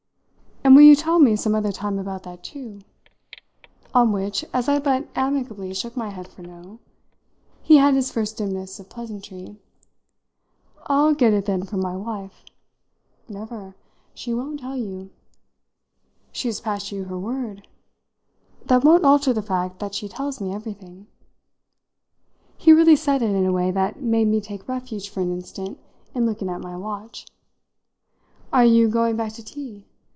[0.63, 2.81] "And will you tell me some other time about that too?"
[3.95, 6.79] On which, as I but amicably shook my head for no,
[7.63, 9.59] he had his first dimness of pleasantry.
[10.85, 12.45] "I'll get it then from my wife."
[13.27, 13.75] "Never.
[14.13, 15.09] She won't tell you."
[16.31, 17.67] "She has passed you her word?
[18.67, 21.07] That won't alter the fact that she tells me everything."
[22.55, 25.79] He really said it in a way that made me take refuge for an instant
[26.13, 27.25] in looking at my watch.
[28.53, 29.87] "Are you going back to tea?